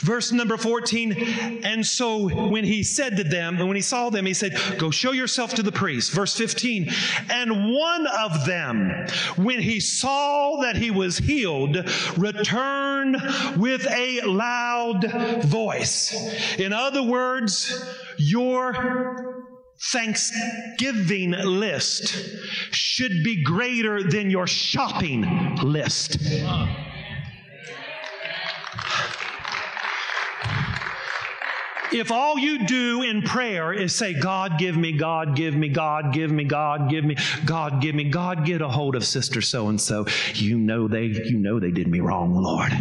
[0.00, 1.12] Verse number 14,
[1.64, 4.90] and so when he said to them, and when he saw them, he said, Go
[4.90, 6.12] show yourself to the priest.
[6.12, 6.90] Verse 15,
[7.30, 9.06] and one of them,
[9.36, 11.76] when he saw that he was healed,
[12.16, 13.16] returned
[13.56, 16.14] with a loud voice.
[16.58, 17.84] In other words,
[18.16, 19.39] your
[19.82, 22.14] Thanksgiving list
[22.70, 26.18] should be greater than your shopping list.
[31.92, 36.12] If all you do in prayer is say, God, give me, God, give me, God,
[36.12, 39.68] give me, God, give me, God, give me, God, get a hold of sister so
[39.68, 40.06] and so.
[40.34, 42.72] You know they, you know they did me wrong, Lord.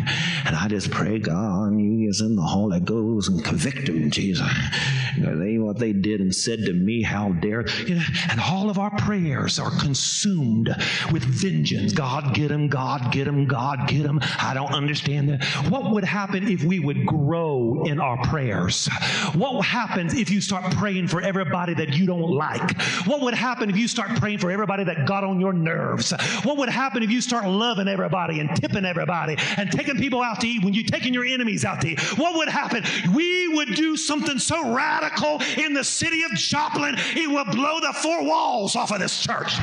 [0.45, 4.47] And I just pray, God, you is in the Holy Ghost and convict them, Jesus.
[5.17, 8.69] Know, they what they did and said to me, how dare you know, and all
[8.69, 10.69] of our prayers are consumed
[11.11, 11.93] with vengeance.
[11.93, 14.19] God get them, God get them, God get them.
[14.39, 15.43] I don't understand that.
[15.69, 18.87] What would happen if we would grow in our prayers?
[19.33, 22.81] What happens if you start praying for everybody that you don't like?
[23.05, 26.11] What would happen if you start praying for everybody that got on your nerves?
[26.43, 30.41] What would happen if you start loving everybody and tipping everybody and taking people out
[30.41, 31.99] to eat when you're taking your enemies out to eat?
[32.17, 32.83] What would happen?
[33.13, 37.93] We would do something so radical in the city of Joplin, it would blow the
[37.93, 39.53] four walls off of this church.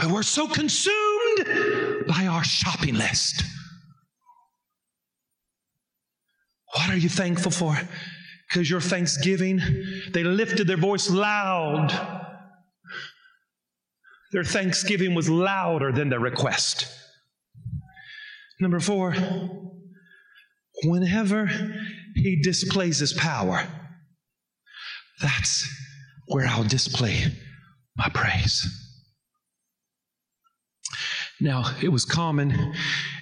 [0.00, 3.42] But we're so consumed by our shopping list.
[6.74, 7.78] What are you thankful for?
[8.48, 9.60] Because your thanksgiving,
[10.12, 11.92] they lifted their voice loud.
[14.32, 16.88] Their thanksgiving was louder than their request.
[18.60, 19.14] Number four,
[20.84, 21.48] whenever
[22.14, 23.66] he displays his power,
[25.22, 25.68] that's
[26.26, 27.26] where I'll display
[27.96, 28.66] my praise.
[31.40, 32.74] Now, it was common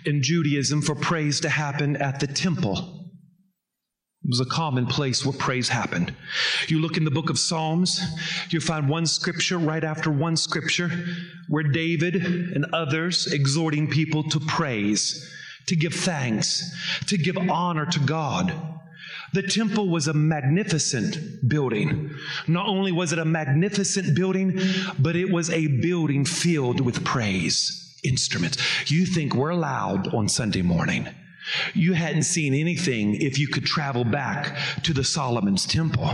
[0.06, 3.01] in Judaism for praise to happen at the temple.
[4.24, 6.14] It was a common place where praise happened.
[6.68, 8.00] You look in the book of Psalms,
[8.50, 10.90] you find one scripture right after one scripture
[11.48, 12.14] where David
[12.54, 15.28] and others exhorting people to praise,
[15.66, 16.72] to give thanks,
[17.08, 18.54] to give honor to God.
[19.32, 22.10] The temple was a magnificent building.
[22.46, 24.60] Not only was it a magnificent building,
[25.00, 28.58] but it was a building filled with praise instruments.
[28.90, 31.08] You think we're loud on Sunday morning.
[31.74, 36.08] You hadn't seen anything if you could travel back to the Solomon's temple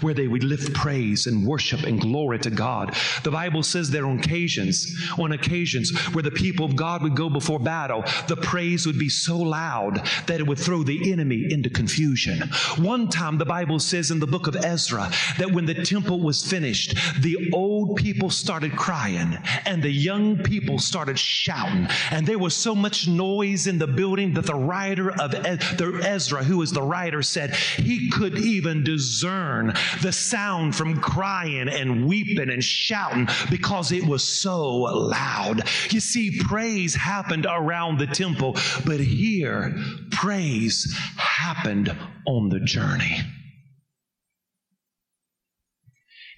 [0.00, 2.94] where they would lift praise and worship and glory to God.
[3.22, 7.28] The Bible says there on occasions, on occasions where the people of God would go
[7.28, 11.70] before battle, the praise would be so loud that it would throw the enemy into
[11.70, 12.40] confusion.
[12.78, 16.44] One time the Bible says in the book of Ezra that when the temple was
[16.48, 22.54] finished, the old people started crying and the young people started shouting and there was
[22.54, 27.20] so much noise in the building that the writer of Ezra, who was the writer,
[27.20, 34.02] said he could even discern the sound from crying and weeping and shouting because it
[34.02, 35.68] was so loud.
[35.90, 38.56] You see, praise happened around the temple,
[38.86, 39.76] but here,
[40.10, 41.94] praise happened
[42.26, 43.18] on the journey.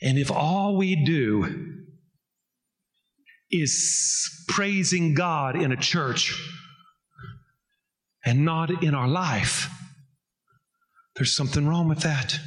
[0.03, 1.85] And if all we do
[3.49, 6.37] is praising God in a church
[8.25, 9.68] and not in our life,
[11.16, 12.39] There's something wrong with that.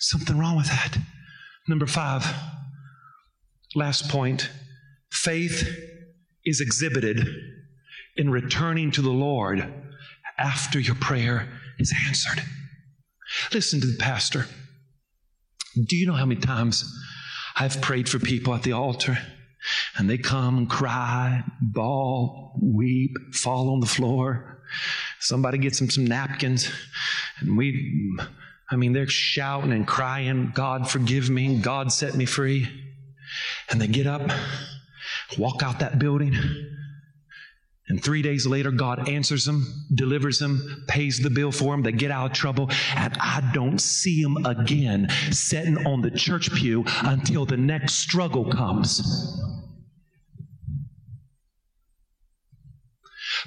[0.00, 0.98] Something wrong with that.
[1.68, 2.26] Number five,
[3.74, 4.50] last point
[5.12, 5.68] faith
[6.44, 7.28] is exhibited
[8.16, 9.72] in returning to the Lord
[10.38, 11.48] after your prayer
[11.78, 12.42] is answered.
[13.52, 14.46] Listen to the pastor.
[15.74, 16.84] Do you know how many times
[17.56, 19.18] I've prayed for people at the altar
[19.96, 24.62] and they come and cry, bawl, weep, fall on the floor?
[25.20, 26.70] Somebody gets them some napkins
[27.40, 28.16] and we,
[28.70, 32.68] I mean, they're shouting and crying, God forgive me, God set me free.
[33.70, 34.30] And they get up,
[35.38, 36.34] walk out that building,
[37.92, 41.82] and three days later, God answers them, delivers them, pays the bill for them.
[41.82, 46.50] They get out of trouble, and I don't see them again sitting on the church
[46.54, 49.02] pew until the next struggle comes.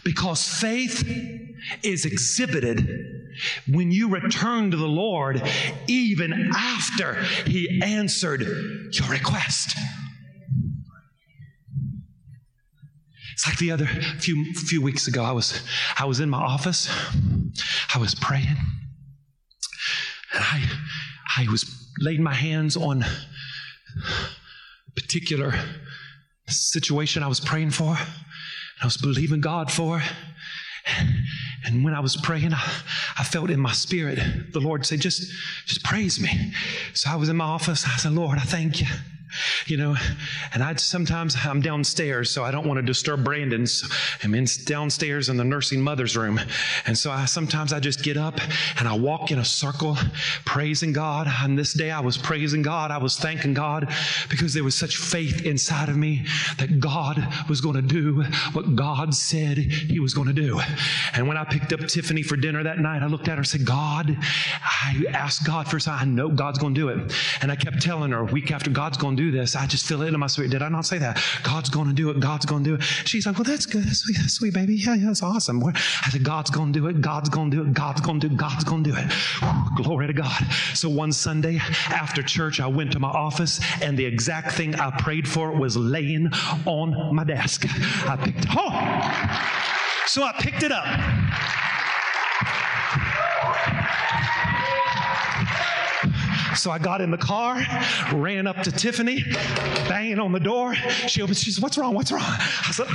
[0.03, 1.03] Because faith
[1.81, 2.87] is exhibited
[3.67, 5.41] when you return to the Lord
[5.87, 7.15] even after
[7.47, 8.41] He answered
[8.91, 9.75] your request.
[13.35, 15.21] It's like the other few few weeks ago.
[15.21, 15.61] I was
[15.99, 16.89] I was in my office.
[17.93, 18.55] I was praying,
[20.33, 20.63] and I
[21.37, 25.53] I was laying my hands on a particular
[26.47, 27.97] situation I was praying for.
[28.81, 30.01] I was believing God for.
[31.65, 32.61] And when I was praying, I,
[33.17, 34.19] I, felt in my spirit
[34.53, 35.31] the Lord say, just,
[35.65, 36.53] just praise me.
[36.93, 37.85] So I was in my office.
[37.87, 38.87] I said, Lord, I thank you
[39.67, 39.95] you know,
[40.53, 43.65] and I sometimes I'm downstairs, so I don't want to disturb Brandon.
[43.67, 43.87] So
[44.23, 46.39] I'm in downstairs in the nursing mother's room,
[46.85, 48.39] and so I sometimes I just get up
[48.79, 49.97] and I walk in a circle,
[50.45, 51.27] praising God.
[51.27, 53.93] And this day I was praising God, I was thanking God
[54.29, 56.25] because there was such faith inside of me
[56.57, 58.23] that God was going to do
[58.53, 60.59] what God said He was going to do.
[61.13, 63.47] And when I picked up Tiffany for dinner that night, I looked at her and
[63.47, 65.87] said, "God," I asked God first.
[65.87, 68.97] I know God's going to do it, and I kept telling her week after, "God's
[68.97, 69.55] going to do." Do this.
[69.55, 70.51] I just feel it in my spirit.
[70.51, 71.21] Did I not say that?
[71.43, 72.19] God's going to do it.
[72.19, 72.83] God's going to do it.
[72.83, 73.83] She's like, well, that's good.
[73.83, 74.75] That's sweet, that's sweet baby.
[74.75, 75.63] Yeah, yeah, that's awesome.
[75.63, 77.01] I said, God's going to do it.
[77.01, 77.73] God's going to do it.
[77.73, 78.37] God's going to do it.
[78.37, 79.11] God's going to do it.
[79.75, 80.43] glory to God.
[80.73, 81.57] So one Sunday
[81.89, 85.75] after church, I went to my office and the exact thing I prayed for was
[85.75, 86.29] laying
[86.65, 87.65] on my desk.
[88.07, 88.71] I picked, oh!
[90.07, 90.85] So I picked it up.
[96.55, 97.61] So I got in the car,
[98.13, 99.23] ran up to Tiffany,
[99.89, 100.73] banging on the door.
[101.07, 101.93] She opens, she said, What's wrong?
[101.93, 102.23] What's wrong?
[102.23, 102.87] I said,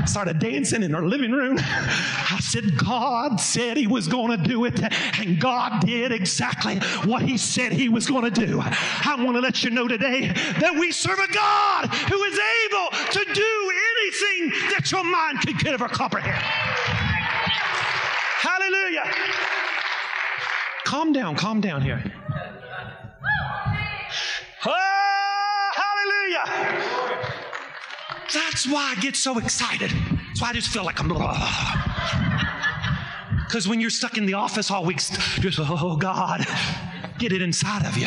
[0.00, 1.58] I started dancing in her living room.
[1.58, 4.80] I said, God said He was going to do it,
[5.18, 8.60] and God did exactly what He said He was going to do.
[8.62, 10.28] I want to let you know today
[10.60, 15.66] that we serve a God who is able to do anything that your mind could
[15.66, 16.42] ever comprehend.
[18.40, 19.04] Hallelujah.
[20.84, 22.02] Calm down, calm down here.
[24.66, 26.80] Oh, hallelujah.
[28.32, 29.90] That's why I get so excited.
[29.90, 31.10] That's why I just feel like I'm.
[33.50, 36.46] Because when you're stuck in the office all week, just, oh God,
[37.18, 38.06] get it inside of you.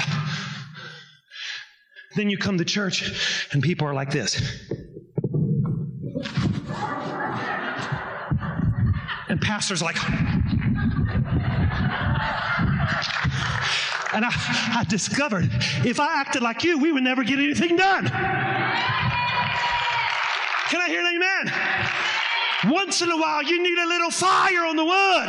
[2.15, 4.41] Then you come to church and people are like this.
[9.27, 9.97] And pastors like,
[14.13, 14.31] and I,
[14.79, 15.49] I discovered
[15.85, 18.05] if I acted like you, we would never get anything done.
[20.69, 21.51] Can I hear an amen?
[22.71, 25.27] Once in a while, you need a little fire on the wood.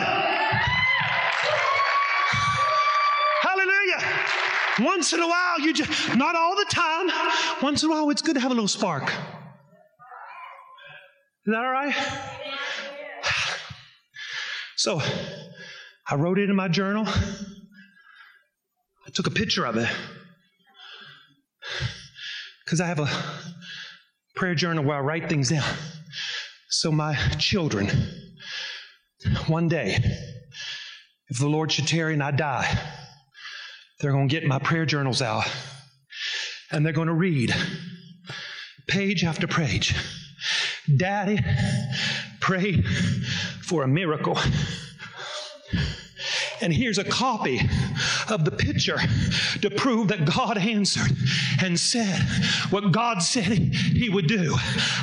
[3.43, 4.01] Hallelujah.
[4.80, 7.11] Once in a while, you just, not all the time,
[7.62, 9.05] once in a while, it's good to have a little spark.
[11.47, 11.95] Is that all right?
[14.76, 15.01] So,
[16.09, 17.07] I wrote it in my journal.
[19.14, 19.88] Took a picture of it
[22.64, 23.08] because I have a
[24.34, 25.64] prayer journal where I write things down.
[26.68, 27.88] So, my children,
[29.46, 29.98] one day,
[31.28, 32.76] if the Lord should tarry and I die,
[34.00, 35.44] they're going to get my prayer journals out
[36.72, 37.54] and they're going to read
[38.88, 39.94] page after page.
[40.96, 41.38] Daddy,
[42.40, 42.82] pray
[43.62, 44.36] for a miracle.
[46.60, 47.60] And here's a copy
[48.30, 48.98] of the picture
[49.60, 51.16] to prove that God answered
[51.62, 52.20] and said
[52.70, 54.54] what God said He would do.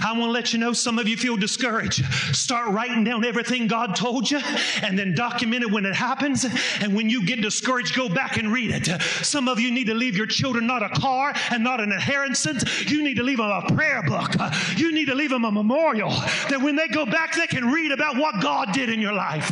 [0.04, 2.04] I want to let you know some of you feel discouraged.
[2.36, 4.40] Start writing down everything God told you
[4.82, 6.46] and then document it when it happens.
[6.80, 9.02] And when you get discouraged, go back and read it.
[9.24, 12.90] Some of you need to leave your children not a car and not an inheritance.
[12.90, 14.34] You need to leave them a prayer book.
[14.78, 16.10] You need to leave them a memorial
[16.50, 19.52] that when they go back, they can read about what God did in your life.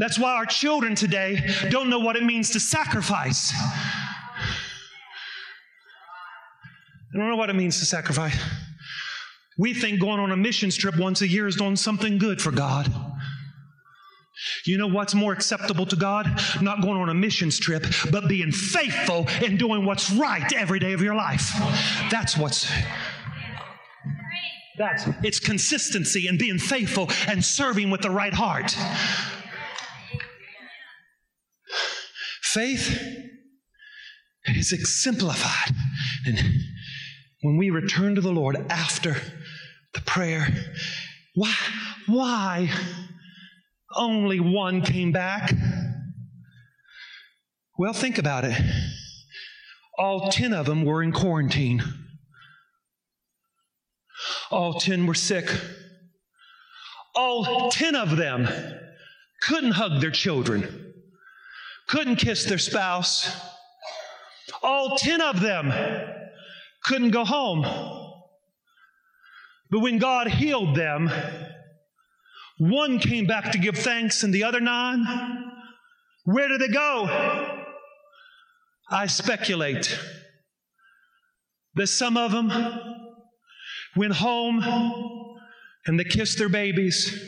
[0.00, 3.52] That's why our children today don't know what it means to sacrifice.
[7.12, 8.34] They don't know what it means to sacrifice.
[9.58, 12.50] We think going on a missions trip once a year is doing something good for
[12.50, 12.90] God.
[14.64, 16.26] You know what's more acceptable to God?
[16.62, 20.94] Not going on a missions trip, but being faithful and doing what's right every day
[20.94, 21.52] of your life.
[22.10, 22.72] That's what's
[24.78, 28.74] that's it's consistency and being faithful and serving with the right heart.
[32.52, 33.00] Faith
[34.46, 35.72] is exemplified.
[36.26, 36.40] And
[37.42, 39.16] when we return to the Lord after
[39.94, 40.48] the prayer,
[41.36, 41.54] why,
[42.08, 42.70] why
[43.94, 45.52] only one came back?
[47.78, 48.60] Well, think about it.
[49.96, 51.84] All 10 of them were in quarantine.
[54.50, 55.48] All 10 were sick.
[57.14, 58.48] All 10 of them
[59.40, 60.79] couldn't hug their children
[61.90, 63.36] couldn't kiss their spouse.
[64.62, 65.72] All 10 of them
[66.84, 67.62] couldn't go home.
[69.70, 71.10] But when God healed them,
[72.58, 75.04] one came back to give thanks, and the other nine,
[76.24, 77.08] where did they go?
[78.88, 79.98] I speculate
[81.74, 82.52] that some of them
[83.96, 84.62] went home
[85.86, 87.18] and they kissed their babies.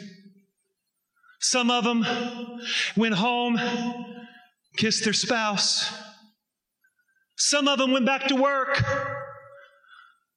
[1.41, 2.07] Some of them
[2.97, 3.59] went home
[4.77, 5.93] kissed their spouse.
[7.37, 8.83] Some of them went back to work.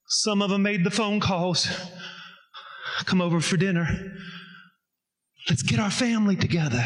[0.08, 1.68] Some of them made the phone calls.
[3.06, 3.88] Come over for dinner.
[5.50, 6.86] Let's get our family together.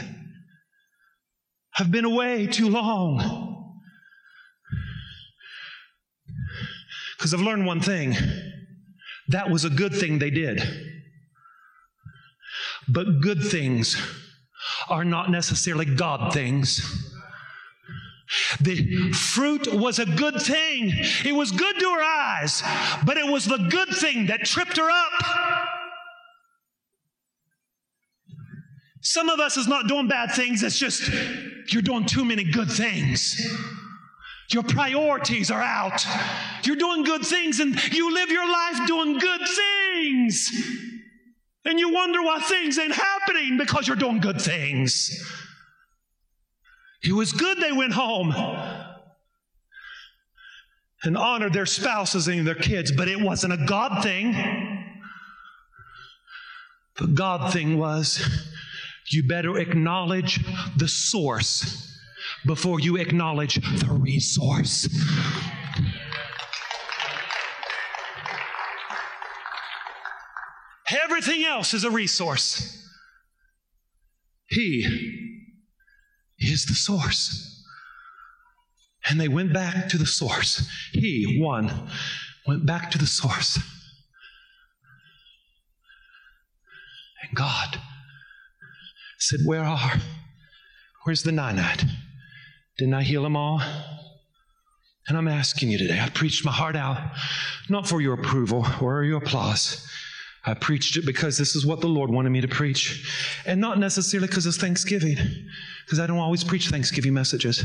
[1.77, 3.77] I've been away too long.
[7.17, 8.15] Because I've learned one thing
[9.29, 10.61] that was a good thing they did.
[12.87, 13.95] But good things
[14.89, 17.08] are not necessarily God things.
[18.61, 20.91] The fruit was a good thing.
[21.25, 22.63] It was good to her eyes,
[23.05, 25.11] but it was the good thing that tripped her up.
[29.01, 31.09] Some of us is not doing bad things, it's just
[31.71, 33.39] you're doing too many good things.
[34.51, 36.05] Your priorities are out.
[36.63, 40.51] You're doing good things and you live your life doing good things.
[41.65, 45.11] And you wonder why things ain't happening because you're doing good things.
[47.01, 48.33] It was good they went home
[51.03, 54.33] and honored their spouses and their kids, but it wasn't a God thing.
[56.97, 58.21] The God thing was
[59.09, 60.43] you better acknowledge
[60.77, 61.97] the source
[62.45, 64.87] before you acknowledge the resource.
[71.03, 72.75] Everything else is a resource.
[74.47, 75.18] He
[76.51, 77.65] is the source.
[79.09, 80.69] And they went back to the source.
[80.91, 81.71] He, one,
[82.47, 83.57] went back to the source.
[87.23, 87.79] And God
[89.17, 89.93] said, Where are?
[91.03, 91.83] Where's the nine at?
[92.77, 93.61] Didn't I heal them all?
[95.07, 96.99] And I'm asking you today, I preached my heart out,
[97.67, 99.87] not for your approval or your applause.
[100.45, 103.05] I preached it because this is what the Lord wanted me to preach,
[103.45, 105.17] and not necessarily because it's Thanksgiving,
[105.85, 107.63] because I don't always preach Thanksgiving messages.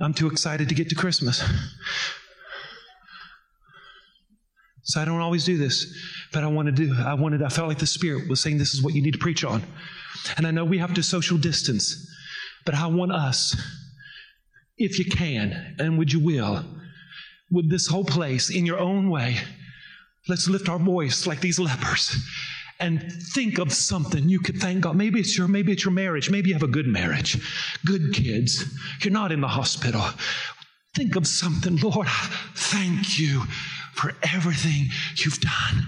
[0.00, 1.42] I'm too excited to get to Christmas.
[4.82, 5.96] So I don't always do this,
[6.32, 6.94] but I want to do.
[6.98, 7.42] I wanted.
[7.42, 9.62] I felt like the Spirit was saying this is what you need to preach on,
[10.36, 12.06] and I know we have to social distance,
[12.66, 13.56] but I want us,
[14.76, 16.64] if you can, and would you will,
[17.50, 19.38] with this whole place in your own way
[20.28, 22.16] Let's lift our voice like these lepers
[22.80, 24.96] and think of something you could thank God.
[24.96, 26.30] Maybe it's your maybe it's your marriage.
[26.30, 27.38] Maybe you have a good marriage,
[27.84, 28.64] good kids.
[29.02, 30.02] You're not in the hospital.
[30.94, 32.08] Think of something, Lord.
[32.54, 33.42] Thank you
[33.94, 35.82] for everything you've done.